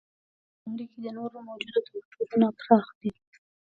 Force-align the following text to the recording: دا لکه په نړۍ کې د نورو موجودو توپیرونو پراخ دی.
دا 0.63 0.69
لکه 0.69 0.69
په 0.69 0.69
نړۍ 0.69 0.85
کې 0.91 0.99
د 1.05 1.07
نورو 1.17 1.37
موجودو 1.47 1.79
توپیرونو 1.87 2.47
پراخ 2.59 2.87
دی. 2.99 3.11